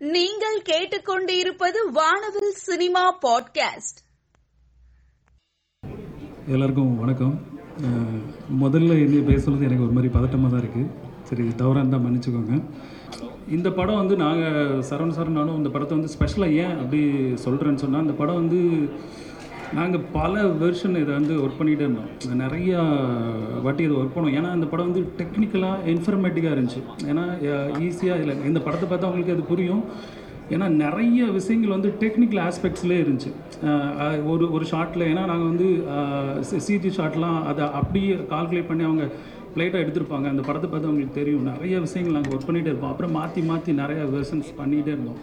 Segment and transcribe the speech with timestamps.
[0.00, 3.98] நீங்கள் கேட்டுக்கொண்டிருப்பது வானவில் சினிமா பாட்காஸ்ட்.
[6.46, 7.34] எல்லாருக்கும் வணக்கம்.
[8.62, 10.86] முதல்ல என்ன பேசுறது எனக்கு ஒரு மாதிரி பதட்டமாக தான் இருக்குது
[11.22, 12.62] சரி தவறாக இருந்தால் மன்னிச்சுக்கோங்க.
[13.56, 17.02] இந்த படம் வந்து நாங்கள் சரவண சார் நானும் இந்த படத்தை வந்து ஸ்பெஷலாக ஏன் அப்படி
[17.46, 18.60] சொல்கிறேன்னு சொன்னால் இந்த படம் வந்து
[19.76, 22.10] நாங்கள் பல வெர்ஷன் இதை வந்து ஒர்க் பண்ணிகிட்டே இருந்தோம்.
[22.42, 22.80] நிறையா
[23.64, 24.36] வாட்டி இதை ஒர்க் பண்ணோம்.
[24.38, 26.80] ஏன்னா இந்த படம் வந்து டெக்னிக்கலாக இன்ஃபர்மேட்டிக்காக இருந்துச்சு.
[27.10, 27.24] ஏன்னா
[27.86, 28.36] ஈஸியாக இல்லை.
[28.50, 29.82] இந்த படத்தை பார்த்தா அவங்களுக்கு அது புரியும்.
[30.54, 33.32] ஏன்னா நிறைய விஷயங்கள் வந்து டெக்னிக்கல் ஆஸ்பெக்ட்ஸ்லேயே இருந்துச்சு.
[34.32, 35.68] ஒரு ஒரு ஷாட்டில் ஏன்னா நாங்கள் வந்து
[36.68, 39.06] சிஜி ஷாட்லாம் அதை அப்படியே கால்குலேட் பண்ணி அவங்க
[39.56, 40.26] ப்ளைட்டாக எடுத்திருப்பாங்க.
[40.32, 41.46] அந்த படத்தை பார்த்து அவங்களுக்கு தெரியும்.
[41.52, 42.92] நிறைய விஷயங்கள் நாங்கள் ஒர்க் பண்ணிகிட்டே இருப்போம்.
[42.94, 45.20] அப்புறம் மாற்றி மாற்றி நிறைய வெர்ஷன்ஸ் பண்ணிகிட்டே இருந்தோம்.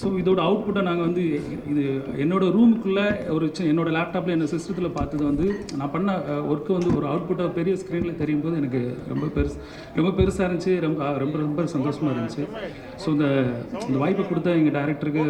[0.00, 1.22] ஸோ இதோட அவுட்புட்டை நாங்கள் வந்து
[1.70, 1.82] இது
[2.18, 5.46] என்னோடய ரூமுக்குள்ளே ஒரு என்னோடய லேப்டாப்பில் என்னோட சிஸ்டத்தில் பார்த்தது வந்து
[5.78, 6.10] நான் பண்ண
[6.50, 9.56] ஒர்க்கு வந்து ஒரு அவுட்புட்டாக பெரிய ஸ்க்ரீனில் தெரியும் போது எனக்கு ரொம்ப பெருசு
[9.96, 12.44] ரொம்ப பெருசாக இருந்துச்சு ரொம்ப ரொம்ப ரொம்ப சந்தோஷமாக இருந்துச்சு.
[13.02, 13.28] ஸோ இந்த
[13.88, 15.24] இந்த வாய்ப்பை கொடுத்த எங்கள் டேரக்டருக்கு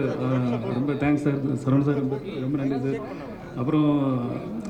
[0.74, 3.00] ரொம்ப தேங்க்ஸ் சார் சரவண் சார் ரொம்ப ரொம்ப நன்றி சார்
[3.56, 3.88] அப்புறம்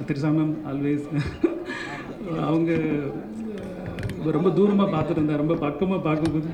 [0.06, 1.06] திரிசா மேம் ஆல்வேஸ்
[2.46, 2.70] அவங்க
[4.36, 6.48] ரொம்ப தூரமாக பார்த்துட்டு இருந்தேன் ரொம்ப பக்கமாக பார்க்கும்போது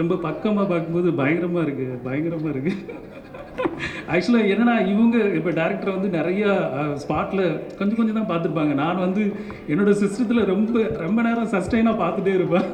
[0.00, 3.00] ரொம்ப பக்கமாக பார்க்கும்போது பயங்கரமாக இருக்குது பயங்கரமாக இருக்குது
[4.14, 6.50] ஆக்சுவலாக என்னன்னா இவங்க இப்போ டேரக்டரை வந்து நிறையா
[7.02, 7.42] ஸ்பாட்டில்
[7.78, 8.72] கொஞ்சம் கொஞ்சம் தான் பார்த்துருப்பாங்க.
[8.82, 9.22] நான் வந்து
[9.72, 12.68] என்னோட சிஸ்டத்தில் ரொம்ப ரொம்ப நேரம் சஸ்டைனாக பார்த்துட்டே இருப்பேன்.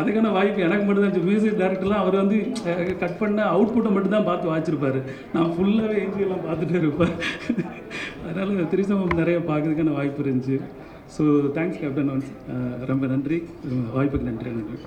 [0.00, 2.38] அதுக்கான வாய்ப்பு எனக்கு மட்டும் தான் மியூசிக் டேரக்டர்லாம் அவர் வந்து
[3.02, 5.00] கட் பண்ண அவுட்புட்டை மட்டும் தான் பார்த்து வாச்சிருப்பாரு.
[5.36, 7.14] நான் ஃபுல்லாகவே எல்லாம் பார்த்துட்டே இருப்பேன்.
[8.28, 10.58] அதனால் திரிசமம் நிறைய பார்க்கறதுக்கான வாய்ப்பு இருந்துச்சு.
[11.16, 11.24] ஸோ
[11.58, 12.30] தேங்க்ஸ் கேப்டன் ஒன்ஸ்
[12.92, 13.40] ரொம்ப நன்றி.
[13.96, 14.78] வாய்ப்புக்கு நன்றி நன்றி.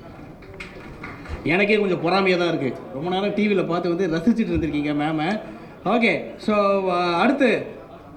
[1.54, 5.28] எனக்கே கொஞ்சம் பொறாமையாக தான் இருக்குது ரொம்ப நேரம் டிவியில் பார்த்து வந்து ரசிச்சுட்டு இருந்திருக்கீங்க மேமை
[5.96, 6.14] ஓகே
[6.46, 6.54] ஸோ
[7.24, 7.50] அடுத்து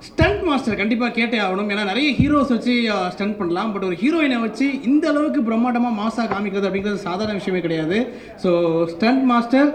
[0.07, 1.69] ஸ்டண்ட் மாஸ்டர் கண்டிப்பாக கேட்டே ஆகணும்.
[1.73, 2.73] ஏன்னா நிறைய ஹீரோஸ் வச்சு
[3.15, 3.71] ஸ்டண்ட் பண்ணலாம்.
[3.75, 7.99] பட் ஒரு ஹீரோயினை வச்சு இந்த அளவுக்கு பிரம்மாண்டமாக மாசாக காமிக்கிறது அப்படிங்கிறது சாதாரண விஷயமே கிடையாது.
[8.45, 8.51] So
[8.95, 9.69] stunt master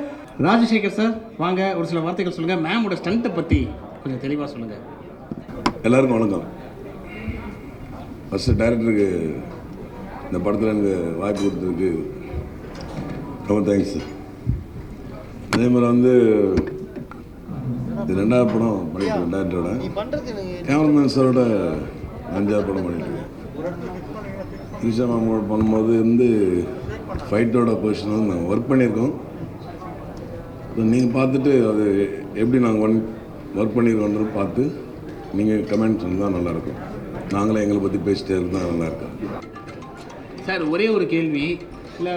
[0.48, 3.60] Rajasekar sir வாங்க ஒரு சில வார்த்தைகள் சொல்லுங்கள் மேமோட ஸ்டண்ட்டை பற்றி
[4.02, 4.84] கொஞ்சம் தெளிவாக சொல்லுங்கள்
[5.88, 6.46] எல்லாருக்கும் வணக்கம்.
[8.30, 9.08] ஃபஸ்ட்டு டைரக்டருக்கு
[10.30, 11.90] இந்த படத்தில் எனக்கு வாய்ப்பு கொடுத்ததுக்கு
[13.48, 13.98] ரொம்ப தேங்க்ஸ்
[15.54, 16.14] அதே மாதிரி வந்து
[18.02, 19.70] இது ரெண்டாவது படம் பண்ணிட்டு டேரக்டரோட
[20.68, 21.42] கேமராமேன் சாரோட
[22.38, 23.34] அஞ்சாவது படம் பண்ணிட்டுருக்கேன்
[24.88, 26.28] ஈஷா மாமோட பண்ணும்போது வந்து
[27.30, 29.14] ஃபைட்டோட பொசிஷன் வந்து நாங்கள் ஒர்க் பண்ணியிருக்கோம்.
[30.92, 31.86] நீங்கள் பார்த்துட்டு அது
[32.42, 32.98] எப்படி நாங்கள் ஒன்
[33.60, 34.64] ஒர்க் பண்ணியிருக்கோன்றது பார்த்து
[35.38, 36.82] நீங்கள் கமெண்ட் சொன்னால் நல்லாயிருக்கும்.
[37.36, 39.16] நாங்களே எங்களை பற்றி பேசிட்டே இருந்தால் நல்லாயிருக்கும்
[40.48, 41.46] சார் ஒரே ஒரு கேள்வி.
[42.00, 42.14] இல்லை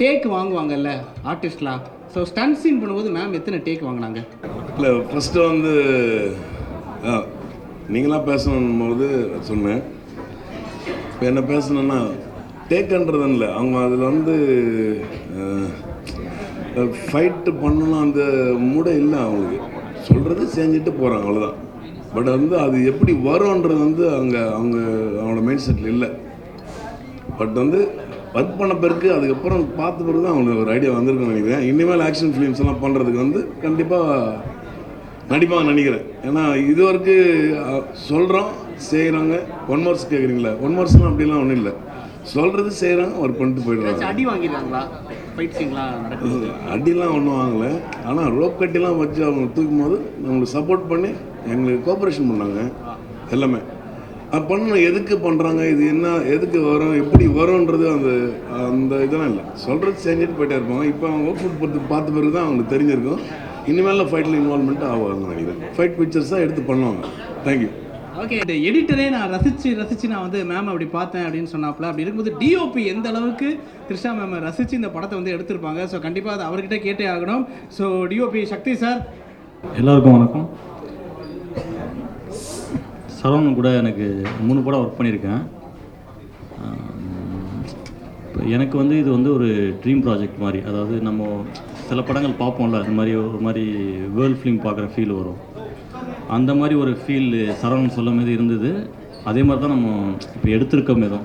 [0.00, 0.90] டேக் வாங்குவாங்கல்ல
[1.24, 1.82] ஆர்டிஸ்ட்லாம்
[2.14, 4.20] ஸோ ஸ்டண்ட் சீன் பண்ணும்போது மேம் எத்தனை டேக் வாங்கினாங்க?
[4.76, 5.72] இல்லை ஃபஸ்ட்டு வந்து
[7.04, 7.12] ஆ,
[7.88, 9.06] நீங்களாம் பேசணும் போது
[9.40, 9.82] சொன்னேன்.
[11.10, 11.98] இப்போ என்ன பேசணுன்னா
[12.70, 13.48] டேக்குன்றது இல்லை.
[13.58, 14.34] அவங்க அதில் வந்து
[17.04, 18.22] ஃபைட்டு பண்ணணும் அந்த
[18.66, 19.64] மூட இல்லை அவங்களுக்கு.
[20.08, 21.56] சொல்கிறது செஞ்சுட்டு போகிறாங்க அவ்வளோதான்
[22.12, 24.76] பட் வந்து அது எப்படி வரும்ன்றது வந்து அங்கே அவங்க
[25.18, 26.08] அவங்களோட மைண்ட் செட்டில் இல்லை.
[27.38, 27.80] பட் வந்து
[28.36, 31.64] ஒர்க் பண்ண பிறகு அதுக்கப்புறம் பார்த்த பிறகு தான் அவங்களுக்கு ஒரு ஐடியா வந்திருக்குன்னு நினைக்கிறேன்.
[31.70, 34.34] இனிமேல் ஆக்ஷன் ஃபிலிம்ஸ் எல்லாம் பண்ணுறதுக்கு வந்து கண்டிப்பாக
[35.32, 36.04] நடிப்பாங்க நினைக்கிறேன்.
[36.28, 38.50] ஏன்னா இது வரைக்கும் சொல்கிறோம்
[38.90, 39.34] செய்கிறாங்க
[39.72, 41.72] ஒன் மார்க்ஸ் கேட்குறீங்களா ஒன் மார்க்ஸ்லாம் அப்படிலாம் ஒன்றும் இல்லை.
[42.34, 44.06] சொல்கிறது செய்கிறாங்க ஒர்க் பண்ணிட்டு போயிடுறாங்க.
[44.10, 44.82] அடி வாங்கிடுறாங்களா?
[46.74, 47.70] அடிலாம் ஒன்றும் வாங்கலை.
[48.08, 51.10] ஆனால் ரோப் கட்டிலாம் வச்சு அவங்க தூக்கும் போது நம்மளுக்கு சப்போர்ட் பண்ணி
[51.52, 52.62] எங்களுக்கு கோஆப்ரேஷன் பண்ணாங்க.
[53.36, 53.60] எல்லாமே.
[54.48, 56.94] பண்ணணும் எதுக்கு பண்ணுறாங்க இது என்ன எதுக்கு வரும்?
[57.02, 58.10] எப்படி வரும்ன்றது அந்த
[58.68, 59.44] அந்த இதெல்லாம் இல்லை.
[59.64, 60.84] சொல்கிறது செஞ்சுட்டு போயிட்டே இருப்பாங்க.
[60.92, 63.22] இப்போ அவங்க அவுட் புட் பார்த்து பார்த்த பிறகு தான் அவங்களுக்கு தெரிஞ்சிருக்கும்.
[63.72, 65.72] இனிமேல் ஃபைட்டில் இன்வால்மெண்ட் ஆவாங்க நினைக்கிறேன்.
[65.76, 67.02] ஃபைட் பிக்சர்ஸ் தான் எடுத்து பண்ணுவாங்க.
[67.46, 67.70] தேங்க்யூ
[68.22, 71.88] ஓகே இந்த எடிட்டரே நான் ரசித்து ரசித்து நான் வந்து மேம் அப்படி பார்த்தேன் அப்படின்னு சொன்னாப்புல.
[71.90, 73.48] அப்படி இருக்கும்போது டிஓபி எந்த அளவுக்கு
[73.88, 75.82] த்ரிஷா மேம் ரசித்து இந்த படத்தை வந்து எடுத்திருப்பாங்க?
[75.92, 77.44] ஸோ கண்டிப்பாக அது அவர்கிட்ட கேட்டே ஆகணும்.
[77.76, 79.00] ஸோ டிஓபி சக்தி சார்
[79.80, 80.48] எல்லாருக்கும் வணக்கம்.
[83.20, 84.06] சரவணன் கூட எனக்கு
[84.48, 85.40] மூணு படம் ஒர்க் பண்ணியிருக்கேன்.
[88.26, 89.48] இப்போ எனக்கு வந்து இது வந்து ஒரு
[89.82, 90.60] ட்ரீம் ப்ராஜெக்ட் மாதிரி.
[90.70, 91.26] அதாவது நம்ம
[91.88, 93.64] சில படங்கள் பார்ப்போம்ல அது மாதிரி ஒரு மாதிரி
[94.16, 95.40] வேர்ல்ட் ஃபிலிம் பார்க்குற ஃபீல் வரும்.
[96.36, 98.70] அந்த மாதிரி ஒரு ஃபீல் சரவணன் சொல்லும் போது இருந்தது.
[99.28, 99.88] அதே மாதிரி தான் நம்ம
[100.36, 101.20] இப்போ எடுத்திருக்கோம் ஏதோ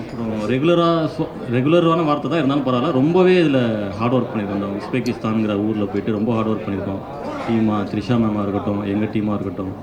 [0.00, 1.26] அப்புறம் ரெகுலராக
[1.56, 2.98] ரெகுலரான வார்த்தை தான் இருந்தாலும் பரவாயில்ல.
[3.00, 3.62] ரொம்பவே இதில்
[3.98, 7.02] ஹார்ட் ஒர்க் பண்ணியிருக்கோம் இந்த உஸ்பெகிஸ்தான்ங்கிற ஊரில் போயிட்டு ரொம்ப ஹார்ட் ஒர்க் பண்ணியிருக்கோம்.
[7.46, 9.74] டீமாக த்ரிஷா மேமாக இருக்கட்டும் எங்கள் டீமாக இருக்கட்டும்.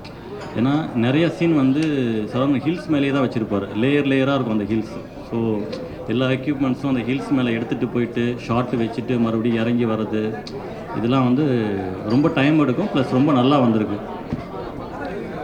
[0.60, 0.72] ஏன்னா
[1.04, 1.82] நிறைய சீன் வந்து
[2.32, 3.66] சாதாரண ஹில்ஸ் மேலேயே தான் வச்சுருப்பார்.
[3.82, 4.94] லேயர் லேயராக இருக்கும் அந்த ஹில்ஸ்
[5.28, 5.38] ஸோ
[6.12, 10.22] எல்லா எக்யூப்மெண்ட்ஸும் அந்த ஹில்ஸ் மேலே எடுத்துகிட்டு போயிட்டு ஷார்ட் வச்சுட்டு மறுபடியும் இறங்கி வர்றது
[10.98, 11.44] இதெல்லாம் வந்து
[12.14, 12.90] ரொம்ப டைம் எடுக்கும்.
[12.92, 13.98] ப்ளஸ் ரொம்ப நல்லா வந்திருக்கு.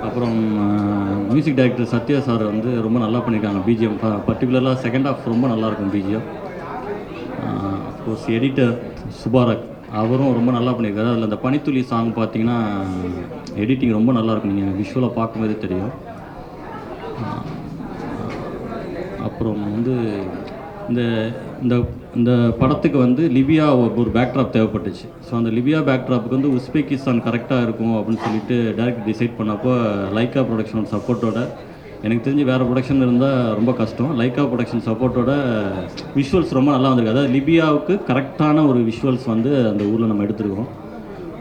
[0.07, 0.39] அப்புறம்
[1.33, 3.63] மியூசிக் டைரக்டர் சத்யா சார் வந்து ரொம்ப நல்லா பண்ணியிருக்காங்க.
[3.69, 3.99] பிஜிஎம்
[4.29, 6.27] பர்டிகுலராக செகண்ட் ஹாஃப் ரொம்ப நல்லாயிருக்கும் பிஜிஎம்
[8.05, 8.75] கோர்ஸ் எடிட்டர்
[9.21, 9.67] சுபாரக்.
[9.93, 11.11] அவரும் ரொம்ப நல்லா பண்ணியிருக்காரு.
[11.11, 12.59] அதில் அந்த பனித்துளி சாங் பார்த்தீங்கன்னா
[13.57, 14.55] எடிட்டிங் ரொம்ப நல்லா இருக்கும்.
[14.55, 15.91] நீங்கள் விஷுவலாக பார்க்கும்போதே தெரியும்.
[19.23, 20.23] அப்புறம் வந்து
[20.89, 21.31] இந்த
[21.63, 21.85] இந்த
[22.15, 25.09] இந்த படத்துக்கு வந்து லிபியா ஒரு- ஒரு பேக்ட்ராப் தேவைப்பட்டுச்சு.
[25.31, 29.77] ஸோ அந்த லிபியா பேக்ட்ராப்புக்கு வந்து உஸ்பெகிஸ்தான் கரெக்டாக இருக்கும் அப்படின்னு சொல்லிட்டு டேரக்ட் டிசைட் பண்ணப்போ
[30.15, 31.47] லைக்கா ப்ரொடக்ஷனோட சப்போர்ட்டோட
[32.07, 34.13] எனக்கு தெரிஞ்சு வேறு ப்ரொடக்ஷன் இருந்தால் ரொம்ப கஷ்டம்.
[34.21, 35.33] லைக்கா ப்ரொடக்ஷன் சப்போர்ட்டோட
[36.19, 37.13] விஷுவல்ஸ் ரொம்ப நல்லா வந்திருக்கு.
[37.15, 40.71] அதாவது லிபியாவுக்கு கரெக்டான ஒரு விஷுவல்ஸ் வந்து அந்த ஊரில் நம்ம எடுத்துருக்கோம்.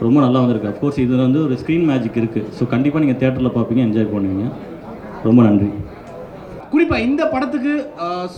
[0.05, 0.69] ரொம்ப நல்லா வந்திருக்கு.
[0.71, 4.45] அஃப்கோர்ஸ் இதில் வந்து ஒரு ஸ்க்ரீன் மேஜிக் இருக்குது ஸோ கண்டிப்பாக நீங்கள் தேட்டரில் பார்ப்பீங்க என்ஜாய் பண்ணுவீங்க.
[5.27, 5.69] ரொம்ப நன்றி.
[6.73, 7.73] குறிப்பாக இந்த படத்துக்கு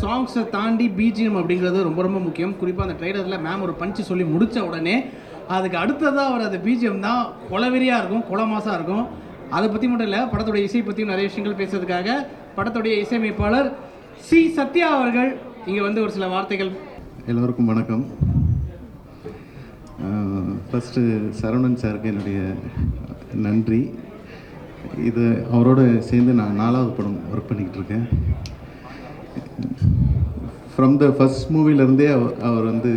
[0.01, 2.53] சாங்ஸை தாண்டி பிஜிஎம் அப்படிங்கிறது ரொம்ப ரொம்ப முக்கியம்.
[2.61, 4.95] குறிப்பாக அந்த ட்ரைலரில் மேம் ஒரு பஞ்சு சொல்லி முடித்த உடனே
[5.57, 7.21] அதுக்கு அடுத்ததாக அவர் அந்த பிஜிஎம் தான்.
[7.51, 9.05] கொலவெறியாக இருக்கும் கொலமாசாக இருக்கும்.
[9.55, 12.09] அதை பற்றி மட்டும் இல்லை படத்துடைய இசை பற்றியும் நிறைய விஷயங்கள் பேசுறதுக்காக
[12.57, 13.69] படத்துடைய இசையமைப்பாளர்
[14.27, 14.39] சி.
[14.57, 15.31] சத்யா அவர்கள்
[15.69, 16.71] இங்கே வந்து ஒரு சில வார்த்தைகள்.
[17.31, 18.05] எல்லோருக்கும் வணக்கம்.
[20.69, 21.01] ஃபஸ்ட்டு
[21.41, 22.39] சரவணன் சாருக்கு என்னுடைய
[23.45, 23.81] நன்றி.
[25.09, 25.23] இது
[25.55, 28.05] அவரோடு சேர்ந்து நான் நாலாவது படம் ஒர்க் பண்ணிக்கிட்டு இருக்கேன்.
[30.73, 32.91] ஃப்ரம் த ஃபஸ்ட் மூவிலேருந்தே அவர் அவர் வந்து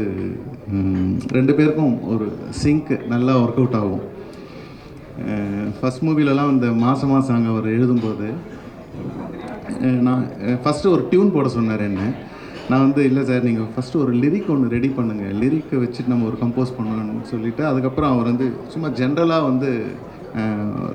[1.38, 2.26] ரெண்டு பேருக்கும் ஒரு
[2.62, 4.04] சிங்க் நல்லா ஒர்க் அவுட் ஆகும்.
[5.78, 8.28] ஃபஸ்ட் மூவிலலாம் இந்த மாசமா சாங் அவர் எழுதும்போது
[10.06, 10.24] நான்
[10.64, 12.02] ஃபஸ்ட்டு ஒரு டியூன் போட சொன்னார் என்ன.
[12.70, 16.38] நான் வந்து இல்லை சார் நீங்கள் ஃபஸ்ட்டு ஒரு லிரிக் ஒன்று ரெடி பண்ணுங்கள் லிரிக்கை வச்சுட்டு நம்ம ஒரு
[16.42, 19.70] கம்போஸ் பண்ணணும்னு சொல்லிவிட்டு அதுக்கப்புறம் அவர் வந்து சும்மா ஜென்ரலாக வந்து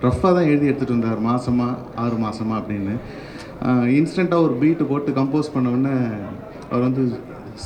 [0.06, 2.96] ரஃப்பாக தான் எழுதி எடுத்துகிட்டு வந்தார் மாதமாக ஆறு மாதமாக அப்படின்னு.
[4.00, 5.96] இன்ஸ்டண்ட்டாக ஒரு பீட்டு போட்டு கம்போஸ் பண்ணவுடனே
[6.70, 7.04] அவர் வந்து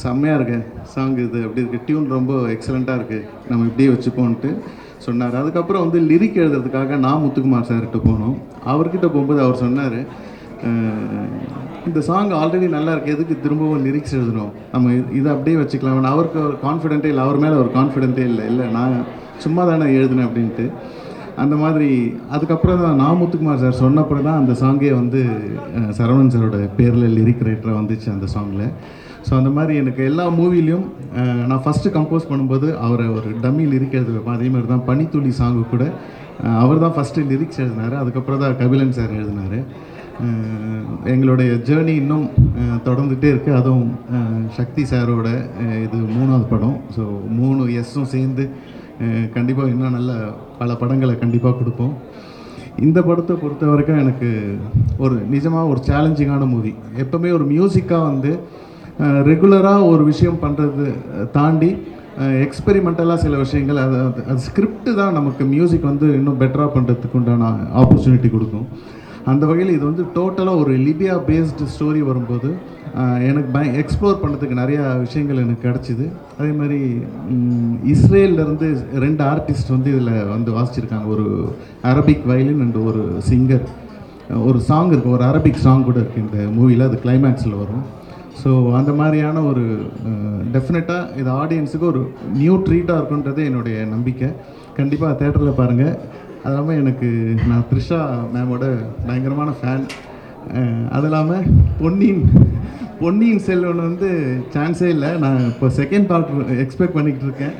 [0.04, 0.60] செம்மையாக இருக்கு
[0.94, 1.40] சாங் இது.
[1.48, 4.52] அப்படி இருக்குது டியூன் ரொம்ப எக்ஸலண்ட்டாக இருக்குது நம்ம இப்படியே வச்சுப்போன்ட்டு
[5.08, 5.36] சொன்னார்.
[5.42, 8.36] அதுக்கப்புறம் வந்து லிரிக் எழுதுறதுக்காக நான் முத்துக்குமார் சார்கிட்ட போனோம்.
[8.74, 10.00] அவர்கிட்ட போகும்போது அவர் சொன்னார்
[11.90, 13.16] இந்த சாங் ஆல்ரெடி நல்லா இருக்கு.
[13.16, 14.52] எதுக்கு திரும்பவும் லிரிக்ஸ் எழுதணும்?
[14.74, 16.12] நம்ம இதை அப்படியே வச்சுக்கலாம்.
[16.14, 18.96] அவருக்கு ஒரு கான்ஃபிடென்ட்டே இல்லை அவர் மேலே ஒரு கான்ஃபிடென்ட்டே இல்லை இல்லை நான்
[19.44, 20.66] சும்மா தானே எழுதினேன் அப்படின்ட்டு.
[21.44, 21.90] அந்த மாதிரி
[22.36, 25.22] அதுக்கப்புறம் தான் நான் முத்துக்குமார் சார் சொன்னப்புறம் தான் அந்த சாங்கே வந்து
[25.98, 28.68] சரவணன் சாரோட பேரில் லிரிக் ரைட்டராக வந்துச்சு அந்த சாங்கில்
[29.26, 30.86] ஸோ அந்த மாதிரி எனக்கு எல்லா மூவிலையும்
[31.50, 34.38] நான் ஃபஸ்ட்டு கம்போஸ் பண்ணும்போது அவரை ஒரு டம்மி லிரிக் எழுத வைப்பேன்.
[34.38, 35.86] அதே மாதிரி தான் பனித்துளி சாங்கு கூட.
[36.64, 37.96] அவர் தான் ஃபஸ்ட்டு லிரிக்ஸ் எழுதினார்.
[38.02, 39.58] அதுக்கப்புறம் தான் கபிலன் சார் எழுதினார்.
[41.14, 42.28] எங்களுடைய ஜேர்னி இன்னும்
[42.88, 43.90] தொடர்ந்துகிட்டே இருக்குது அதுவும்
[44.58, 45.30] சக்தி சாரோட
[45.86, 46.78] இது மூணாவது படம்.
[46.96, 47.04] ஸோ
[47.40, 48.46] மூணு எஸ்ஸும் சேர்ந்து
[49.36, 50.12] கண்டிப்பாக இன்னும் நல்ல
[50.60, 51.96] பல படங்களை கண்டிப்பாக கொடுப்போம்.
[52.86, 54.30] இந்த படத்தை பொறுத்த வரைக்கும் எனக்கு
[55.04, 56.74] ஒரு நிஜமாக ஒரு சேலஞ்சிங்கான மூவி
[57.04, 58.32] எப்போவுமே ஒரு மியூசிக்காக வந்து
[59.00, 60.94] ரெகுலராக ஒரு விஷயம் பண்ணுறது
[61.32, 61.78] தாண்டி
[62.20, 67.50] எக்ஸ்பெரிமெண்டலாக சில விஷயங்கள் அது அது- அது ஸ்கிரிப்ட் தான் நமக்கு மியூசிக் வந்து இன்னும் பெட்டராக பண்ணுறதுக்கு உண்டான
[67.76, 68.68] ஆப்பர்ச்சுனிட்டி கொடுக்கும்.
[69.26, 72.56] அந்த வகையில் இது வந்து டோட்டலாக ஒரு லிபியா பேஸ்டு ஸ்டோரி வரும்போது
[73.20, 76.10] எனக்கு பய எக்ஸ்ப்ளோர் பண்ணுறதுக்கு நிறையா விஷயங்கள் எனக்கு கிடச்சிது.
[76.40, 76.80] அதே மாதிரி
[77.30, 81.08] ம், இஸ்ரேல்ல இருந்து ரெண்டு ஆர்டிஸ்ட் வந்து இதில் வந்து வாசிச்சிருக்காங்க.
[81.08, 83.66] ஒரு அரபிக் வயலின் அண்ட் ஒரு சிங்கர்
[84.46, 88.04] ஒரு சாங் இருக்குது ஒரு அரபிக் சாங் கூட இருக்குது இந்த மூவியில் அது கிளைமேக்ஸில் வரும்.
[88.42, 89.64] ஸோ அந்த மாதிரியான ஒரு
[90.54, 92.02] டெஃபினட்டாக இது ஆடியன்ஸுக்கு ஒரு
[92.42, 94.30] நியூ ட்ரீட்டாக இருக்குன்றது என்னுடைய நம்பிக்கை.
[94.80, 95.96] கண்டிப்பாக தேட்டரில் பாருங்கள்
[96.44, 97.08] அது இல்லாமல் எனக்கு
[97.50, 98.00] நான் த்ரிஷா
[98.34, 98.66] மேமோட
[99.08, 99.86] பயங்கரமான ஃபேன்
[100.96, 101.48] அது இல்லாமல்
[101.82, 102.26] பொன்னியின்
[103.00, 104.10] பொன்னியின் செல்வன் வந்து
[104.56, 105.10] சான்ஸே இல்லை.
[105.24, 107.56] நான் இப்போ செகண்ட் பார்ட் எக்ஸ்பெக்ட் பண்ணிக்கிட்டு இருக்கேன்.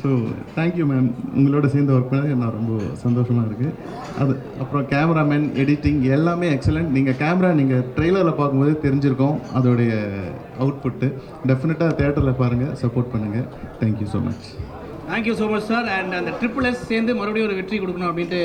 [0.00, 0.08] ஸோ
[0.56, 3.72] தேங்க்யூ மேம் உங்களோட சேர்ந்து ஒர்க் பண்ணது நான் ரொம்ப சந்தோஷமாக இருக்குது
[4.18, 9.92] அது அப்புறம் கேமராமேன் எடிட்டிங் எல்லாமே எக்ஸலண்ட் நீங்கள் கேமரா நீங்கள் ட்ரெய்லரில் பார்க்கும்போது தெரிஞ்சிருக்கோம் அதோடைய
[10.58, 11.08] அவுட்புட்டு
[11.46, 13.48] டெஃபினட்டாக தேட்டரில் பாருங்கள் சப்போர்ட் பண்ணுங்கள்
[13.80, 14.48] thank you so much
[15.10, 18.40] thank you so much sir and அந்த ட்ரிபிள் எஸ் சேர்ந்து மறுபடியும் ஒரு வெற்றி கொடுக்கணும் அப்படின்ட்டு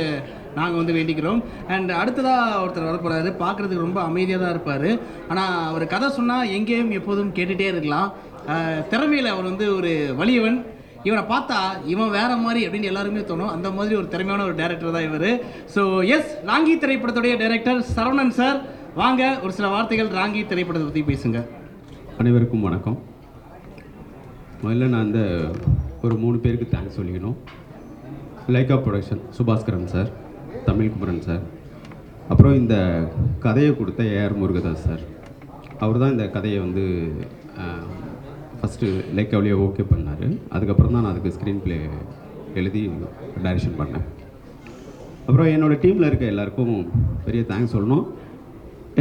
[0.57, 1.39] நாங்கள் வந்து வேண்டிக்கிறோம்.
[1.73, 4.89] அண்ட் அடுத்ததாக ஒருத்தர் வரப்போறாரு பார்க்குறதுக்கு ரொம்ப அமைதியாக தான் இருப்பார்.
[5.31, 8.09] ஆனால் அவர் கதை சொன்னால் எங்கேயும் எப்போதும் கேட்டுகிட்டே இருக்கலாம்.
[8.91, 10.59] திறமையில் அவர் வந்து ஒரு வலியவன்.
[11.07, 11.59] இவனை பார்த்தா
[11.93, 13.53] இவன் வேற மாதிரி அப்படின்னு எல்லாருமே தோணும்.
[13.55, 15.29] அந்த மாதிரி ஒரு திறமையான ஒரு டேரக்டர் தான் இவர்.
[15.75, 15.83] ஸோ
[16.15, 18.59] எஸ் ராங்கி திரைப்படத்துடைய டைரக்டர் சரவணன் சார்
[19.01, 21.41] வாங்க ஒரு சில வார்த்தைகள் ராங்கி திரைப்படத்தை பற்றி பேசுங்க.
[22.23, 22.99] அனைவருக்கும் வணக்கம்.
[24.63, 25.21] முதல்ல நான் அந்த
[26.05, 27.35] ஒரு மூணு பேருக்கு தேங்க்ஸ் சொல்லிக்கணும்.
[28.53, 30.09] Lyca production Subaskaran sir
[30.67, 31.43] Tamilkumaran sir
[32.31, 32.75] அப்புறம் இந்த
[33.45, 35.03] கதையை கொடுத்த ஏஆர் முருகதாஸ் சார்
[35.83, 36.83] அவர் தான் இந்த கதையை வந்து
[38.59, 40.25] ஃபஸ்ட்டு லைக்காவிலேயே ஓகே பண்ணார்.
[40.55, 41.77] அதுக்கப்புறம் தான் நான் அதுக்கு ஸ்க்ரீன் ப்ளே
[42.61, 42.81] எழுதி
[43.45, 44.05] டைரக்ஷன் பண்ணேன்.
[45.27, 46.75] அப்புறம் என்னோடய டீமில் இருக்க எல்லாருக்கும்
[47.27, 48.05] பெரிய தேங்க்ஸ் சொல்லணும்.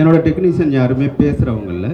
[0.00, 1.88] என்னோடய டெக்னீஷியன் யாருமே பேசுகிறவங்கள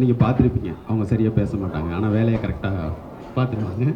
[0.00, 0.72] நீங்கள் பார்த்துருப்பீங்க.
[0.88, 1.90] அவங்க சரியாக பேச மாட்டாங்க.
[1.98, 2.92] ஆனால் வேலையை கரெக்டாக
[3.36, 3.86] பார்த்துருவாங்க.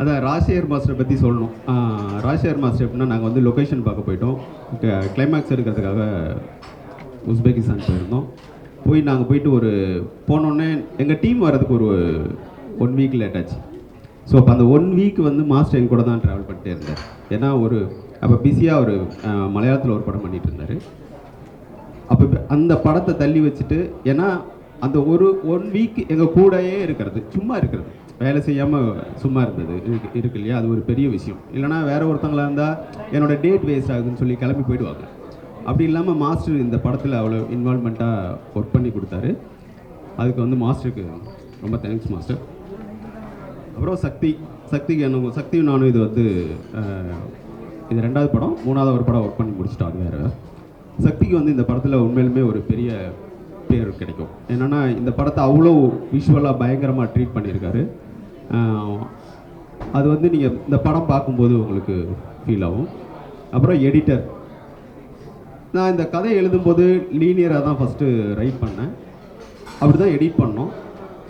[0.00, 1.54] அதான் ராசியர் மாஸ்டரை பற்றி சொல்லணும்.
[2.26, 4.36] ராசியர் மாஸ்டர் எப்படின்னா நாங்கள் வந்து லொக்கேஷன் பார்க்க போயிட்டோம்.
[5.14, 6.02] கிளைமேக்ஸ் எடுக்கிறதுக்காக
[7.32, 8.26] உஸ்பெகிஸ்தான் போயிருந்தோம்.
[8.84, 9.70] போய் நாங்கள் போயிட்டு ஒரு
[10.28, 10.68] போனோடனே
[11.02, 11.88] எங்கள் டீம் வர்றதுக்கு ஒரு
[12.84, 13.58] ஒன் வீக் லேட் ஆச்சு.
[14.28, 17.02] ஸோ அப்போ அந்த ஒன் வீக் வந்து மாஸ்டர் எங்க கூட தான் ட்ராவல் பண்ணிட்டே இருந்தார்.
[17.34, 17.78] ஏன்னா ஒரு
[18.22, 18.94] அப்போ பிஸியாக ஒரு
[19.56, 20.76] மலையாளத்தில் ஒரு படம் பண்ணிகிட்டு இருந்தார்.
[22.12, 22.24] அப்போ
[22.56, 23.78] அந்த படத்தை தள்ளி வச்சுட்டு
[24.12, 24.28] ஏன்னா
[24.86, 27.20] அந்த ஒரு ஒன் வீக் எங்கள் கூடயே இருக்கிறது.
[27.36, 27.88] சும்மா இருக்கிறது.
[28.22, 28.86] வேலை செய்யாமல்
[29.22, 29.74] சும்மா இருந்தது.
[29.88, 30.56] இருக்கு இருக்கு இல்லையா?
[30.60, 31.40] அது ஒரு பெரிய விஷயம்.
[31.54, 32.76] இல்லைனா வேற ஒருத்தங்களா இருந்தால்
[33.14, 35.04] என்னோட டேட் வேஸ்ட் ஆகுதுன்னு சொல்லி கிளம்பி போயிடுவாங்க.
[35.68, 39.30] அப்படி இல்லாமல் மாஸ்டர் இந்த படத்தில் அவ்வளோ இன்வால்மெண்ட்டாக ஒர்க் பண்ணி கொடுத்தாரு.
[40.20, 41.04] அதுக்கு வந்து மாஸ்டருக்கு
[41.64, 42.40] ரொம்ப தேங்க்ஸ் மாஸ்டர்
[43.74, 44.30] அப்புறம் சக்தி
[44.72, 46.24] சக்திக்கு என்ன சக்தியும் நானும் இது வந்து
[47.90, 48.56] இது ரெண்டாவது படம்.
[48.66, 50.22] மூணாவது ஒரு படம் ஒர்க் பண்ணி முடிச்சிட்டோம் அது வேறு.
[51.06, 52.90] சக்திக்கு வந்து இந்த படத்தில் உண்மையிலுமே ஒரு பெரிய
[53.70, 54.32] பேர் கிடைக்கும்.
[54.52, 55.72] என்னென்னா இந்த படத்தை அவ்வளோ
[56.14, 57.82] விஷுவலாக பயங்கரமாக ட்ரீட் பண்ணியிருக்காரு.
[59.98, 61.96] அது வந்து நீங்கள் இந்த படம் பார்க்கும்போது உங்களுக்கு
[62.44, 62.88] ஃபீல் ஆகும்.
[63.56, 64.24] அப்புறம் எடிட்டர்
[65.76, 66.84] நான் இந்த கதை எழுதும்போது
[67.20, 68.06] லீனியராக தான் ஃபஸ்ட்டு
[68.40, 68.92] ரைட் பண்ணேன்.
[69.80, 70.70] அப்படி தான் எடிட் பண்ணோம்.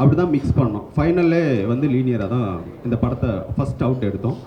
[0.00, 1.42] அப்படி தான் மிக்ஸ் பண்ணோம் ஃபைனல்லே
[1.72, 2.48] வந்து லீனியராக தான்
[2.86, 4.38] இந்த படத்தை ஃபஸ்ட் அவுட் எடுத்தோம்.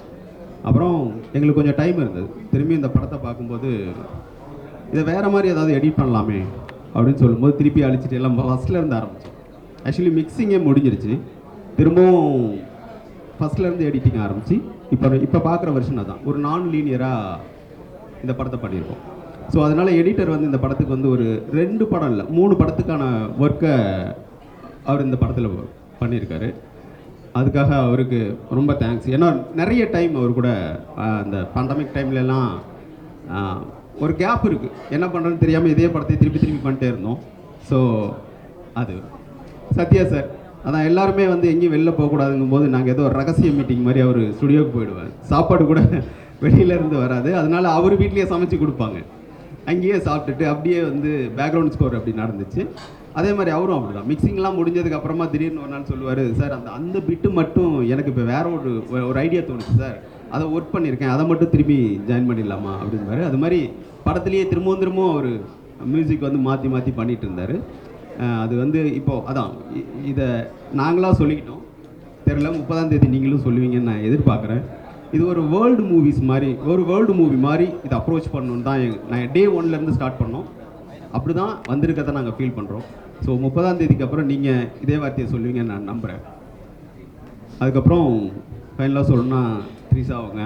[0.68, 0.98] அப்புறம்
[1.36, 2.28] எங்களுக்கு கொஞ்சம் டைம் இருந்தது.
[2.52, 3.70] திரும்பி இந்த படத்தை பார்க்கும்போது
[4.94, 6.40] இதை வேறு மாதிரி ஏதாவது எடிட் பண்ணலாமே
[6.96, 9.30] அப்படின்னு சொல்லும்போது திருப்பி அழிச்சிட்டு எல்லாம் ஃபஸ்ட்லேருந்து இருந்து
[9.86, 11.14] ஆக்சுவலி மிக்சிங்கே முடிஞ்சிருச்சு.
[11.78, 12.34] திரும்பவும்
[13.38, 14.56] ஃபஸ்ட்லேருந்து எடிட்டிங் ஆரம்பித்து
[14.96, 16.22] இப்போ இப்போ பார்க்குற வெர்ஷன் அதான்.
[16.30, 17.40] ஒரு நான் லீனியராக
[18.24, 19.02] இந்த படத்தை பண்ணியிருக்கோம்.
[19.54, 21.26] ஸோ அதனால் எடிட்டர் வந்து இந்த படத்துக்கு வந்து ஒரு
[21.60, 23.04] ரெண்டு படம் இல்லை மூணு படத்துக்கான
[23.44, 23.74] ஒர்க்கை
[24.90, 25.50] அவர் இந்த படத்தில்
[26.02, 26.50] பண்ணியிருக்காரு.
[27.40, 28.20] அதுக்காக அவருக்கு
[28.58, 29.28] ரொம்ப தேங்க்ஸ் ஏன்னா
[29.60, 30.50] நிறைய டைம் அவர் கூட
[31.22, 32.50] அந்த பண்டமிக் டைம்லலாம்
[34.04, 37.20] ஒரு கேப் இருக்குது என்ன பண்ணுறதுன்னு தெரியாமல் இதே படத்தை திருப்பி திருப்பி பண்ணிட்டே இருந்தோம்.
[37.70, 37.78] ஸோ
[38.82, 38.94] அது
[39.78, 40.28] சத்யா சார்
[40.68, 44.76] அதான் எல்லாருமே வந்து எங்கேயும் வெளில போகக்கூடாதுங்கும் போது நாங்கள் ஏதோ ஒரு ரகசிய மீட்டிங் மாதிரி அவர் ஸ்டுடியோவுக்கு
[44.78, 45.12] போயிடுவார்.
[45.32, 45.82] சாப்பாடு கூட
[46.44, 47.30] வெளியிலேருந்து வராது.
[47.40, 49.00] அதனால அவர் வீட்லேயே சமைச்சு கொடுப்பாங்க.
[49.72, 52.62] அங்கேயே சாப்பிட்டுட்டு அப்படியே வந்து பேக்ரவுண்ட் ஸ்கோர் அப்படி நடந்துச்சு.
[53.20, 54.08] அதே மாதிரி அவரும் அப்படிதான்.
[54.12, 58.46] மிக்சிங்லாம் முடிஞ்சதுக்கு அப்புறமா திடீர்னு ஒரு நாள் சொல்லுவார் சார் அந்த அந்த பிட்டு மட்டும் எனக்கு இப்போ வேற
[58.58, 58.72] ஒரு
[59.10, 59.98] ஒரு ஐடியா தோணுச்சு சார்
[60.36, 61.14] அதை ஒர்க் பண்ணியிருக்கேன்.
[61.16, 61.78] அதை மட்டும் திரும்பி
[62.10, 63.22] ஜாயின் பண்ணிடலாமா அப்படின்பாரு.
[63.30, 63.60] அது மாதிரி
[64.06, 65.32] படத்துலேயே திரும்பவும் திரும்பவும் அவர்
[65.94, 67.56] மியூசிக் வந்து மாற்றி மாற்றி பண்ணிட்டு இருந்தார்
[68.44, 69.52] அது வந்து இப்போது அதான்
[70.12, 70.28] இதை
[70.80, 71.62] நாங்களாக சொல்லிக்கிட்டோம்.
[72.26, 74.64] தெரில முப்பதாம் தேதி நீங்களும் சொல்லுவீங்கன்னு நான் எதிர்பார்க்குறேன்.
[75.16, 79.44] இது ஒரு வேர்ல்டு மூவிஸ் மாதிரி ஒரு வேர்ல்டு மூவி மாதிரி இதை அப்ரோச் பண்ணணுன்னு தான் நான் டே
[79.58, 80.46] ஒன்லேருந்து ஸ்டார்ட் பண்ணோம்.
[81.18, 82.86] அப்படி தான் வந்திருக்கதை நாங்கள் ஃபீல் பண்ணுறோம்
[83.26, 86.22] ஸோ முப்பதாம் தேதிக்கு அப்புறம் நீங்கள் இதே வார்த்தையை சொல்லுவீங்கன்னு நான் நம்புகிறேன்
[87.62, 88.08] அதுக்கப்புறம்
[88.76, 89.42] ஃபைனலாக சொல்லணும்னா
[89.92, 90.44] த்ரீஸா அவங்க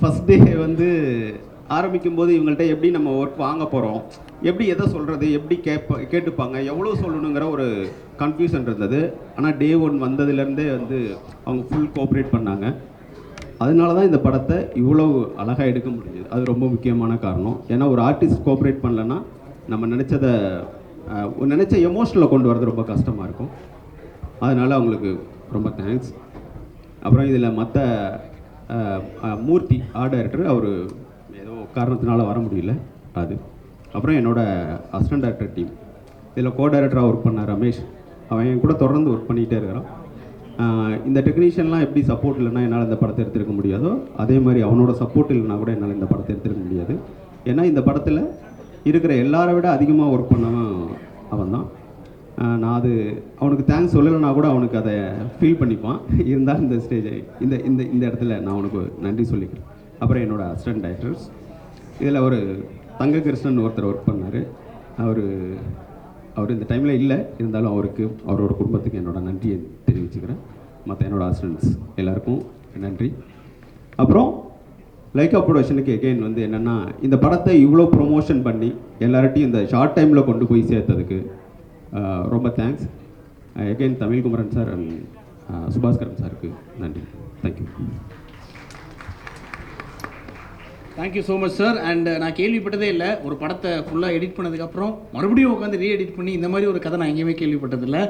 [0.00, 0.88] ஃபஸ்ட் டே வந்து
[1.76, 3.98] ஆரம்பிக்கும் போது இவங்கள்ட்ட எப்படி நம்ம ஒர்க் வாங்க போகிறோம்
[4.48, 6.56] எப்படி எதை சொல்கிறது எப்படி கேட்ப கேட்டுப்பாங்க?
[6.72, 7.66] எவ்வளோ சொல்லணுங்கிற ஒரு
[8.20, 9.00] கன்ஃபியூஷன் இருந்தது.
[9.36, 10.98] ஆனால் டே ஒன் வந்ததுலேருந்தே வந்து
[11.46, 12.66] அவங்க ஃபுல் கோஆப்ரேட் பண்ணாங்க.
[13.64, 15.06] அதனால தான் இந்த படத்தை இவ்வளோ
[15.42, 16.26] அழகாக எடுக்க முடிஞ்சது.
[16.34, 17.58] அது ரொம்ப முக்கியமான காரணம்.
[17.74, 19.18] ஏன்னா ஒரு ஆர்டிஸ்ட் கோஆப்ரேட் பண்ணலன்னா
[19.72, 20.32] நம்ம நினச்சதை
[21.54, 23.52] நினச்ச எமோஷனில் கொண்டு வரது ரொம்ப கஷ்டமாக இருக்கும்.
[24.46, 25.12] அதனால் அவங்களுக்கு
[25.56, 26.10] ரொம்ப தேங்க்ஸ்
[27.04, 27.78] அப்புறம் இதில் மற்ற
[29.48, 30.70] மூர்த்தி ஆர்ட் டைரக்டர் அவர்
[31.42, 32.72] ஏதோ காரணத்தினால வர முடியல
[33.22, 33.36] அது.
[33.96, 35.70] அப்புறம் என்னோடய அசிஸ்டன்ட் டைரக்டர் டீம்
[36.32, 37.80] இதில் கோ டைரக்டராக ஒர்க் பண்ண ரமேஷ்.
[38.30, 39.88] அவன் என் கூட தொடர்ந்து ஒர்க் பண்ணிகிட்டே இருக்கிறான்.
[41.08, 43.90] இந்த டெக்னீஷியன்லாம் எப்படி சப்போர்ட் இல்லைன்னா என்னால் இந்த படத்தை எடுத்திருக்க முடியாதோ
[44.22, 46.94] அதே மாதிரி அவனோட சப்போர்ட் இல்லைனா கூட என்னால் இந்த படத்தை எடுத்திருக்க முடியாது.
[47.50, 48.22] ஏன்னா இந்த படத்தில்
[48.90, 50.72] இருக்கிற எல்லாரை விட அதிகமாக ஒர்க் பண்ணவன்
[51.34, 51.66] அவன் தான்
[52.62, 52.92] நான் அது
[53.40, 54.94] அவனுக்கு தேங்க்ஸ் சொல்லலைன்னா கூட அவனுக்கு அதை
[55.38, 56.00] ஃபீல் பண்ணிப்பான்.
[56.32, 59.66] இருந்தாலும் இந்த ஸ்டேஜை இந்த இந்த இந்த இடத்துல நான் அவனுக்கு நன்றி சொல்லிக்கிறேன்.
[60.02, 61.24] அப்புறம் என்னோடய அசிஸ்டன்ட் டைரக்டர்ஸ்
[62.02, 62.38] இதில் ஒரு
[63.00, 64.40] தங்ககிருஷ்ணன் ஒருத்தர் ஒர்க் பண்ணார்.
[65.04, 65.22] அவர்
[66.38, 67.18] அவர் இந்த டைமில் இல்லை.
[67.40, 69.56] இருந்தாலும் அவருக்கு அவரோட குடும்பத்துக்கு என்னோட நன்றியை
[69.88, 70.40] தெரிவிச்சுக்கிறேன்.
[70.90, 71.70] மற்ற என்னோடய அசிஸ்டன்ட்ஸ்
[72.02, 72.40] எல்லாருக்கும்
[72.84, 73.08] நன்றி.
[74.02, 74.30] அப்புறம்
[75.18, 76.76] லைக்கா ப்ரொடக்ஷனுக்கு எகெயின் வந்து என்னென்னா
[77.06, 78.70] இந்த படத்தை இவ்வளோ ப்ரொமோஷன் பண்ணி
[79.06, 81.18] எல்லார்ட்டையும் இந்த ஷார்ட் டைமில் கொண்டு போய் சேர்த்ததுக்கு
[82.34, 82.86] ரொம்ப thanks
[83.72, 84.92] again Tamilkumaran sir and
[85.74, 87.02] Subaskaran சாருக்கு நன்றி.
[87.42, 87.66] Thank you
[90.98, 93.08] thank you so much sir and நான் கேள்விப்பட்டதே இல்லை.
[93.26, 97.10] ஒரு படத்தை ஃபுல்லாக எடிட் பண்ணதுக்கப்புறம் மறுபடியும் உட்காந்து ரீ எடிட் பண்ணி இந்த மாதிரி ஒரு கதை நான்
[97.12, 98.00] எங்கேயுமே கேள்விப்பட்டதில்லை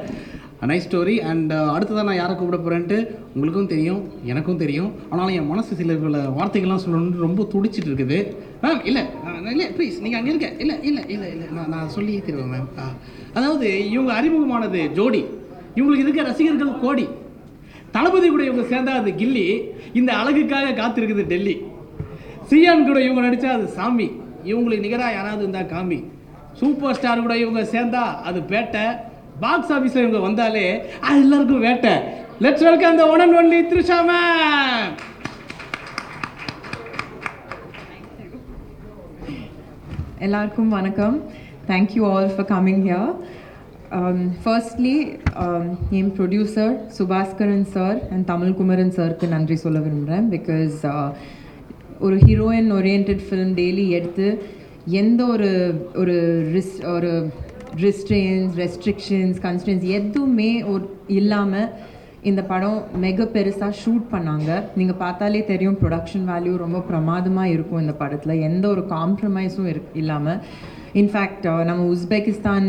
[0.69, 2.97] நைஸ் ஸ்டோரி அண்ட் uh, அடுத்ததான் நான் யாரை கூப்பிட போகிறேன்ட்டு
[3.35, 4.89] உங்களுக்கும் தெரியும் எனக்கும் தெரியும்.
[5.11, 8.19] ஆனாலும் என் மனசு சில பல வார்த்தைகள்லாம் சொல்லணும்னு ரொம்ப துடிச்சிட்டு இருக்குது.
[8.63, 9.03] மேம் இல்லை
[9.53, 12.69] இல்லை ப்ளீஸ் நீங்கள் அங்கே இருக்க இல்லை இல்லை இல்லை இல்லை நான் நான் சொல்லி தருவேன் மேம்
[13.37, 15.23] அதாவது இவங்க அறிமுகமானது ஜோடி.
[15.77, 17.07] இவங்களுக்கு இருக்க ரசிகர்கள் கோடி.
[17.95, 19.47] தளபதி கூட இவங்க சேர்ந்தா அது கில்லி.
[19.99, 21.55] இந்த அழகுக்காக காத்திருக்குது டெல்லி.
[22.49, 24.07] சிஎம் கூட இவங்க நடித்தா அது சாமி.
[24.51, 25.99] இவங்களுக்கு நிகராக யாராவது இருந்தா காமி.
[26.59, 28.85] சூப்பர் ஸ்டார் கூட இவங்க சேர்ந்தா அது பேட்டை
[29.43, 30.65] பாக்ஸ் ஆஃபீஸில் இவங்க வந்தாலே
[31.07, 31.93] அது எல்லாருக்கும் வேட்டை.
[32.43, 34.89] லெட்ஸ் வெல்கம் அந்த one and only Trisha ma'am
[40.27, 41.17] எல்லாருக்கும் வணக்கம்.
[41.69, 43.11] Thank you all for coming here
[44.43, 44.95] firstly
[45.99, 50.77] N producer Subaskaran sir and Tamil Kumaran சாருக்கு நன்றி சொல்ல விரும்புகிறேன் பிகாஸ்
[51.99, 54.27] ஒரு ஹீரோயின் ஓரியன்ட் ஃபிலிம் டெய்லி எடுத்து
[55.01, 55.49] எந்த ஒரு
[56.01, 56.15] ஒரு
[56.55, 57.11] ரிஸ் ஒரு
[57.85, 60.85] ரிஸ்ட்ரெயின்ஸ் ரெஸ்ட்ரிக்ஷன்ஸ் கன்ஸ்டன்ஸ் எதுவுமே ஒரு
[61.19, 61.69] இல்லாமல்
[62.29, 64.49] இந்த படம் மெக பெருசாக ஷூட் பண்ணாங்க.
[64.75, 68.41] நீங்கள் பார்த்தாலே தெரியும் ப்ரொடக்ஷன் வேல்யூ ரொம்ப பிரமாதமாக இருக்கும் இந்த படத்தில்.
[68.49, 70.41] எந்த ஒரு காம்ப்ரமைஸும் இரு இல்லாமல்
[71.01, 72.67] இன்ஃபேக்ட் நம்ம உஸ்பெகிஸ்தான்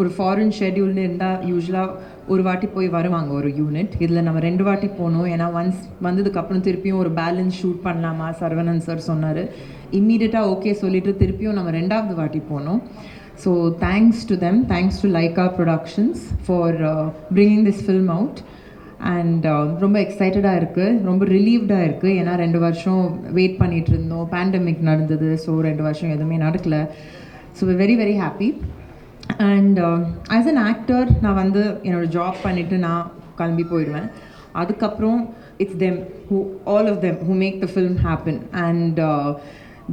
[0.00, 1.98] ஒரு ஃபாரின் ஷெட்யூல்னு இருந்தால் யூஸ்வலாக
[2.32, 5.26] ஒரு வாட்டி போய் வருவாங்க ஒரு யூனிட் இதில் நம்ம ரெண்டு வாட்டி போனோம்.
[5.34, 8.28] ஏன்னா ஒன்ஸ் வந்ததுக்கப்புறம் திருப்பியும் ஒரு பேலன்ஸ் ஷூட் பண்ணலாமா?
[8.42, 9.42] சர்வனன் சார் சொன்னார்.
[9.98, 12.80] இம்மீடியட்டாக ஓகே சொல்லிட்டு திருப்பியும் நம்ம ரெண்டாவது வாட்டி போனோம்.
[13.42, 13.50] So
[13.84, 16.76] thanks to them thanks to Lyca productions for
[17.36, 18.40] bringing this film out
[19.14, 19.46] and
[19.84, 23.02] ரொம்ப எக்ஸைட்டடாக இருக்குது ரொம்ப ரிலீவ்டாக இருக்குது ஏன்னா ரெண்டு வருஷம்
[23.38, 24.26] வெயிட் பண்ணிகிட்டு இருந்தோம்.
[24.34, 25.30] பேண்டமிக் நடந்தது.
[25.46, 26.78] ஸோ ரெண்டு வருஷம் எதுவுமே நடக்கல.
[27.58, 28.50] So very very happy
[29.50, 29.78] and
[30.36, 34.08] as an actor நான் வந்து என்னோடய ஜாப் பண்ணிவிட்டு நான் கிளம்பி போயிடுவேன்.
[34.60, 35.20] அதுக்கப்புறம்
[35.62, 35.98] it's them
[36.28, 36.38] who
[36.72, 39.00] all of them who make the film happen and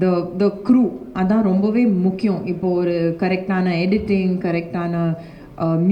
[0.03, 0.09] the
[0.41, 0.83] the crew
[1.21, 2.41] அதான் ரொம்பவே முக்கியம்.
[2.53, 4.95] இப்போது ஒரு கரெக்டான எடிட்டிங் கரெக்டான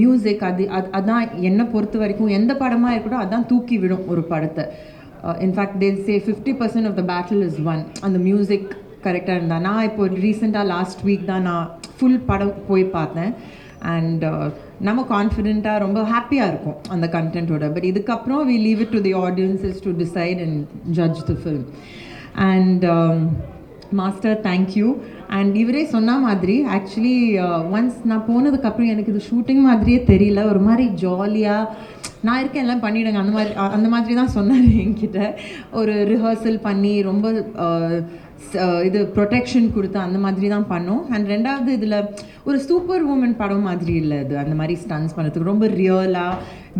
[0.00, 4.64] மியூசிக் அது அது அதான் என்னை பொறுத்த வரைக்கும் எந்த படமாக இருக்கட்டும் அதான் தூக்கி விடும் ஒரு படத்தை.
[5.44, 8.68] In fact they say fifty percent of the battle is one அந்த மியூசிக்
[9.06, 9.58] கரெக்டாக இருந்தா.
[9.68, 13.32] நான் இப்போ ரீசெண்டாக லாஸ்ட் வீக் தான் நான் ஃபுல் படம் போய் பார்த்தேன்.
[13.94, 14.46] அண்ட் uh,
[14.86, 19.78] நம்ம கான்ஃபிடெண்ட்டாக ரொம்ப ஹாப்பியாக இருக்கும் அந்த கண்டென்ட்டோட பட் இதுக்கப்புறம் we leave it to the audiences
[19.84, 20.58] to decide and
[20.98, 21.66] judge the film
[22.48, 22.84] and
[24.00, 24.88] master thank you
[25.36, 27.18] and இவரே சொன்ன மாதிரி ஆக்சுவலி
[27.76, 30.42] ஒன்ஸ் uh, நான் போனதுக்கப்புறம் எனக்கு இது ஷூட்டிங் மாதிரியே தெரியல.
[30.52, 31.70] ஒரு மாதிரி ஜாலியாக
[32.26, 35.20] நான் இருக்கேன் எல்லாம் பண்ணிவிடுங்க அந்த மாதிரி அந்த மாதிரி தான் சொன்னார் என்கிட்ட.
[35.80, 37.26] ஒரு ரிஹர்சல் பண்ணி ரொம்ப
[38.88, 41.02] இது ப்ரொடெக்ஷன் கொடுத்து அந்த மாதிரி தான் பண்ணோம்.
[41.14, 41.96] அண்ட் ரெண்டாவது இதில்
[42.48, 46.34] ஒரு சூப்பர் உமன் படம் மாதிரி இல்லை இது அந்த மாதிரி ஸ்டன்ஸ் பண்ணுறதுக்கு ரொம்ப ரியலாக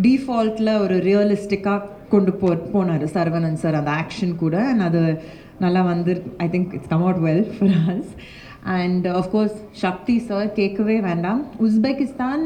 [0.07, 5.01] டிஃபால்ட்டில் ஒரு ரியலிஸ்டிக்காக கொண்டு போ போனார் சரவணன் சார் அந்த ஆக்ஷன் கூட அண்ட் அது
[5.65, 6.13] நல்லா வந்து
[6.45, 8.11] I think it's come out well for us
[8.77, 11.41] and of course Sakthi sir கேட்கவே வேண்டாம்.
[11.67, 12.43] Uzbekistan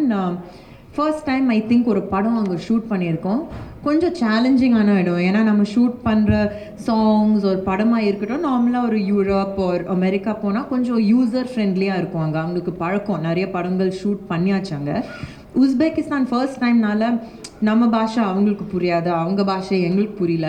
[0.95, 3.39] first time I think ஒரு படம் அங்கே ஷூட் பண்ணியிருக்கோம்.
[3.85, 5.21] கொஞ்சம் சேலஞ்சிங்கான இடம்.
[5.27, 6.33] ஏன்னா நம்ம ஷூட் பண்ணுற
[6.87, 12.39] சாங்ஸ் ஒரு படமாக இருக்கட்டும் நார்மலாக ஒரு யூரோப் ஒரு அமெரிக்கா போனால் கொஞ்சம் யூசர் ஃப்ரெண்ட்லியாக இருக்கும் அங்கே.
[12.43, 13.25] அவங்களுக்கு பழக்கம்.
[13.29, 14.91] நிறைய படங்கள் ஷூட் பண்ணியாச்சாங்க
[15.63, 17.09] உஸ்பெகிஸ்தான் ஃபர்ஸ்ட் டைம்னால
[17.69, 19.09] நம்ம பாஷை அவங்களுக்கு புரியாது.
[19.23, 20.47] அவங்க பாஷை எங்களுக்கு புரியல.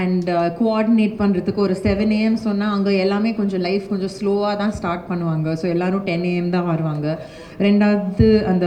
[0.00, 4.76] அண்ட் கோஆர்டினேட் uh, பண்ணுறதுக்கு ஒரு செவன் ஏஎம் சொன்னால் அங்கே எல்லாமே கொஞ்சம் லைஃப் கொஞ்சம் ஸ்லோவாக தான்
[4.78, 5.48] ஸ்டார்ட் பண்ணுவாங்க.
[5.60, 7.08] ஸோ எல்லோரும் டென் ஏஎம் தான் வருவாங்க.
[7.66, 8.66] ரெண்டாவது அந்த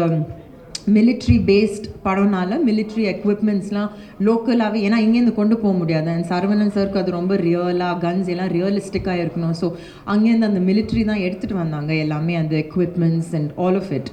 [0.94, 3.92] மிலிட்ரி பேஸ்ட் படம்னால மிலிட்ரி எக்யூப்மெண்ட்ஸ்லாம்
[4.28, 6.10] லோக்கலாகவே ஏன்னா இங்கேருந்து கொண்டு போக முடியாது.
[6.16, 9.56] அண்ட் சரவணன் சருக்கு அது ரொம்ப ரியலாக கன்ஸ் எல்லாம் ரியலிஸ்டிக்காக இருக்கணும்.
[9.62, 9.70] ஸோ
[10.14, 14.12] அங்கேருந்து அந்த மிலிட்ரி தான் எடுத்துகிட்டு வந்தாங்க எல்லாமே அந்த equipments and all of it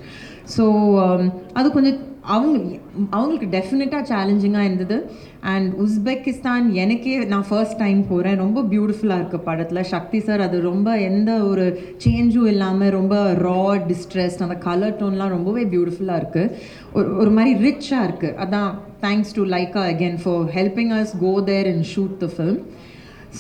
[0.57, 0.65] so
[1.59, 2.79] அது கொஞ்சம் அவங்க
[3.11, 5.11] அவங்களுக்கு டெஃபினட்டாக சேலஞ்சிங்காக இருந்தது.
[5.41, 9.83] அண்ட் உஸ்பெகிஸ்தான் எனக்கே நான் ஃபர்ஸ்ட் டைம் போகிறேன் ரொம்ப பியூட்டிஃபுல்லாக இருக்குது படத்தில்.
[9.83, 11.65] சக்தி சார் அது ரொம்ப எந்த ஒரு
[12.05, 16.55] சேஞ்சும் இல்லாமல் ரொம்ப ரா டிஸ்ட்ரெஸ் அந்த கலர் டோன்லாம் ரொம்பவே பியூட்டிஃபுல்லாக இருக்குது
[16.93, 21.67] ஒரு ஒரு மாதிரி ரிச்சாக இருக்குது அதான் thanks to Lyca again for helping us go there
[21.67, 22.61] and shoot the film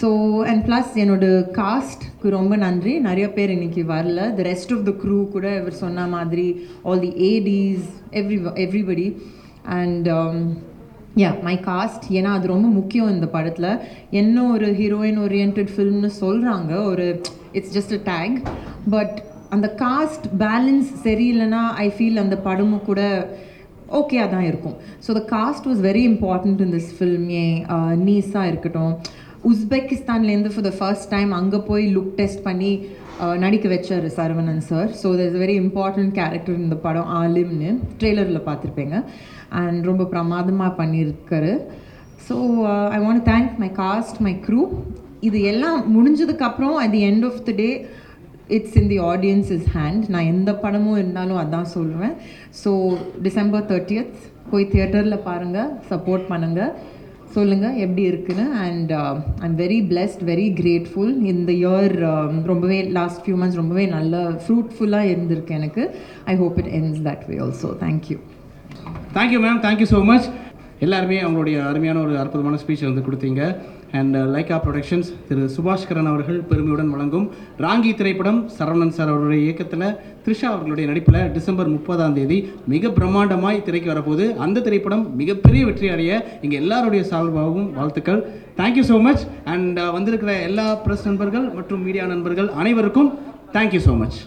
[0.01, 0.09] so
[0.51, 1.27] and plus என்னோட
[1.59, 2.93] காஸ்ட்க்கு ரொம்ப நன்றி.
[3.09, 4.21] நிறைய பேர் இன்னைக்கு வரல.
[4.39, 6.47] The rest of the crew கூட இவர் சொன்ன மாதிரி
[6.91, 7.89] all the ADs
[8.21, 9.07] every everybody
[9.79, 10.09] and
[11.23, 13.71] yeah my cast ஏன்னா அது ரொம்ப முக்கியம் இந்த படத்தில்.
[14.21, 17.07] என்ன ஒரு ஹீரோயின் ஓரியன்ட் ஃபில்ம்னு சொல்கிறாங்க ஒரு
[17.59, 18.37] it's just a take
[18.97, 19.17] but
[19.55, 23.03] அந்த காஸ்ட் பேலன்ஸ் சரியில்லைன்னா ஐ ஃபீல் அந்த படமும் கூட
[23.99, 24.77] ஓகேயாக தான் இருக்கும்.
[25.07, 28.95] So the cast was very important in this film ஏன் uh, நீஸாக இருக்கட்டும்.
[29.51, 32.73] உஸ்பெகிஸ்தான்லேருந்து ஃபார் த ஃபர்ஸ்ட் டைம் அங்கே போய் லுக் டெஸ்ட் பண்ணி
[33.39, 37.71] நடிக்க வச்சார் Saravanan sir so that very important character இந்த படம் ஆலிம்னு.
[38.01, 38.97] ட்ரெய்லரில் பார்த்துருப்பீங்க.
[39.61, 41.53] அண்ட் ரொம்ப பிரமாதமாக பண்ணியிருக்காரு
[42.29, 42.37] so
[42.97, 44.63] I want thank my cast my crew
[45.21, 47.69] இது எல்லாம் முடிஞ்சதுக்கப்புறம் at the end of the day
[48.49, 52.15] it's in the audience is hand நான் எந்த படமும் இருந்தாலும் அதான் சொல்லுவேன்
[52.63, 52.71] ஸோ
[53.23, 54.17] டிசம்பர் தேர்ட்டியத்
[54.51, 56.73] போய் தியேட்டரில் பாருங்கள் சப்போர்ட் பண்ணுங்கள்
[57.37, 58.47] சொல்லுங்கள் எப்படி இருக்குன்னு.
[58.65, 58.93] And
[59.47, 61.95] I'm very blessed very grateful இந்த இயர்
[62.51, 65.85] ரொம்பவே லாஸ்ட் ஃபியூ மந்த்ஸ் ரொம்பவே நல்ல ஃப்ரூட்ஃபுல்லாக இருந்திருக்கு எனக்கு.
[66.33, 68.19] I hope it ends that way also thank you
[69.19, 70.29] thank you ma'am thank you so much
[70.87, 73.43] எல்லாருமே அவங்களுடைய அருமையான ஒரு அற்புதமான ஸ்பீச் வந்து கொடுத்தீங்க.
[73.99, 77.27] அண்ட் லைகா ப்ரொடக்ஷன்ஸ் திரு சுபாஷ்கரன் அவர்கள் பெருமையுடன் வழங்கும்
[77.65, 79.87] ராங்கி திரைப்படம் சரவணன் சார் அவருடைய இயக்கத்தில்
[80.25, 82.39] த்ரிஷா அவர்களுடைய நடிப்பில் டிசம்பர் முப்பதாம் தேதி
[82.73, 84.27] மிக பிரம்மாண்டமாய் திரைக்கு வரப்போகுது.
[84.47, 86.11] அந்த திரைப்படம் மிகப்பெரிய வெற்றி அடைய
[86.45, 88.23] இங்கே எல்லாருடைய சார்பாகவும் வாழ்த்துக்கள்.
[88.61, 89.25] தேங்க்யூ ஸோ மச்
[89.55, 93.11] அண்ட் வந்திருக்கிற எல்லா ப்ரெஸ் நண்பர்கள் மற்றும் மீடியா நண்பர்கள் அனைவருக்கும்
[93.57, 94.21] தேங்க்யூ ஸோ மச்